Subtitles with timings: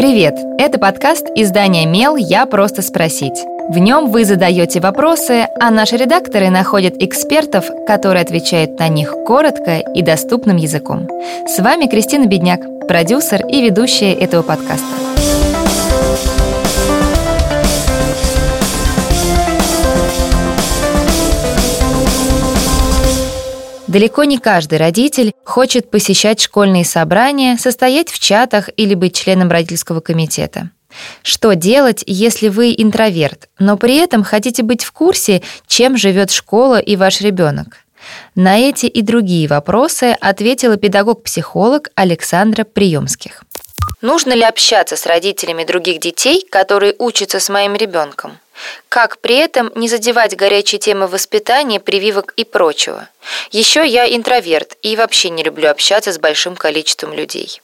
[0.00, 0.34] Привет!
[0.56, 2.16] Это подкаст издания «Мел.
[2.16, 3.44] Я просто спросить».
[3.68, 9.76] В нем вы задаете вопросы, а наши редакторы находят экспертов, которые отвечают на них коротко
[9.76, 11.06] и доступным языком.
[11.46, 15.09] С вами Кристина Бедняк, продюсер и ведущая этого подкаста.
[23.90, 29.98] Далеко не каждый родитель хочет посещать школьные собрания, состоять в чатах или быть членом родительского
[29.98, 30.70] комитета.
[31.24, 36.78] Что делать, если вы интроверт, но при этом хотите быть в курсе, чем живет школа
[36.78, 37.78] и ваш ребенок?
[38.36, 43.42] На эти и другие вопросы ответила педагог-психолог Александра Приемских.
[44.00, 48.38] Нужно ли общаться с родителями других детей, которые учатся с моим ребенком?
[48.88, 53.08] Как при этом не задевать горячие темы воспитания, прививок и прочего?
[53.50, 57.60] Еще я интроверт и вообще не люблю общаться с большим количеством людей.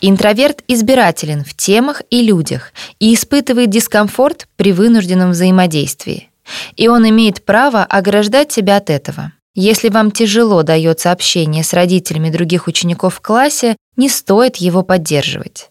[0.00, 6.30] Интроверт избирателен в темах и людях и испытывает дискомфорт при вынужденном взаимодействии.
[6.76, 9.32] И он имеет право ограждать себя от этого.
[9.60, 15.70] Если вам тяжело дается общение с родителями других учеников в классе, не стоит его поддерживать.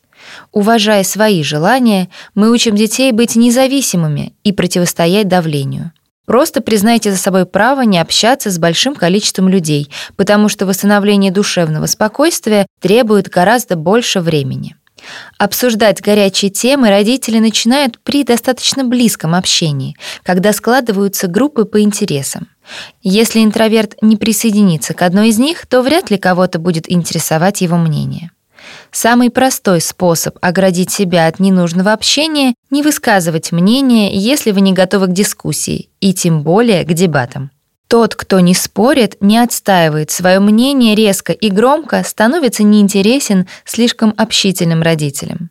[0.52, 5.93] Уважая свои желания, мы учим детей быть независимыми и противостоять давлению.
[6.25, 11.85] Просто признайте за собой право не общаться с большим количеством людей, потому что восстановление душевного
[11.85, 14.75] спокойствия требует гораздо больше времени.
[15.38, 22.47] Обсуждать горячие темы родители начинают при достаточно близком общении, когда складываются группы по интересам.
[23.02, 27.77] Если интроверт не присоединится к одной из них, то вряд ли кого-то будет интересовать его
[27.77, 28.31] мнение.
[28.91, 35.08] Самый простой способ оградить себя от ненужного общения— не высказывать мнение, если вы не готовы
[35.08, 37.52] к дискуссии, и тем более к дебатам.
[37.88, 44.81] Тот, кто не спорит, не отстаивает свое мнение резко и громко, становится неинтересен слишком общительным
[44.81, 45.49] родителям.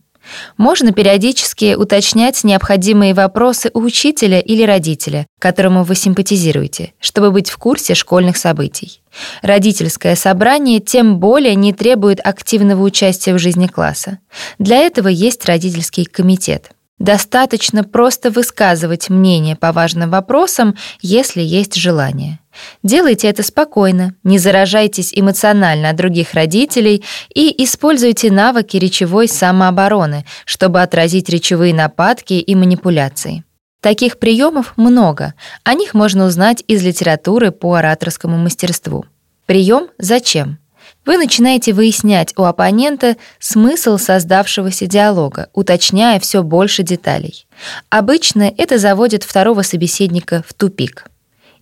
[0.56, 7.56] Можно периодически уточнять необходимые вопросы у учителя или родителя, которому вы симпатизируете, чтобы быть в
[7.56, 9.00] курсе школьных событий.
[9.42, 14.18] Родительское собрание тем более не требует активного участия в жизни класса.
[14.58, 16.70] Для этого есть родительский комитет.
[16.98, 22.40] Достаточно просто высказывать мнение по важным вопросам, если есть желание.
[22.82, 27.04] Делайте это спокойно, не заражайтесь эмоционально от других родителей
[27.34, 33.44] и используйте навыки речевой самообороны, чтобы отразить речевые нападки и манипуляции.
[33.82, 39.04] Таких приемов много, о них можно узнать из литературы по ораторскому мастерству.
[39.44, 40.58] Прием «Зачем?»
[41.06, 47.46] Вы начинаете выяснять у оппонента смысл создавшегося диалога, уточняя все больше деталей.
[47.88, 51.06] Обычно это заводит второго собеседника в тупик.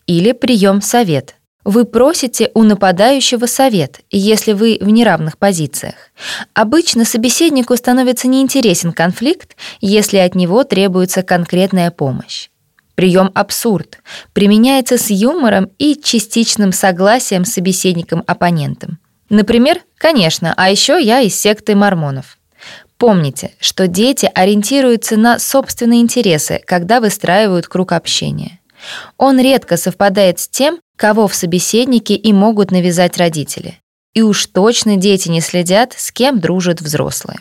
[0.06, 1.37] Или прием совет.
[1.62, 5.94] Вы просите у нападающего совет, если вы в неравных позициях.
[6.55, 12.49] Обычно собеседнику становится неинтересен конфликт, если от него требуется конкретная помощь.
[12.94, 13.99] Прием абсурд
[14.32, 18.99] применяется с юмором и частичным согласием с собеседником-оппонентом.
[19.29, 22.39] Например, конечно, а еще я из секты мормонов.
[22.99, 28.61] Помните, что дети ориентируются на собственные интересы, когда выстраивают круг общения.
[29.17, 33.81] Он редко совпадает с тем, кого в собеседнике и могут навязать родители.
[34.12, 37.41] И уж точно дети не следят, с кем дружат взрослые.